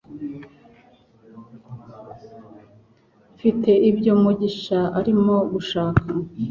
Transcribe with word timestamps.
Mfite 3.35 3.71
ibyo 3.89 4.13
mugisha 4.23 4.79
arimo 4.99 5.35
gushaka 5.53 6.03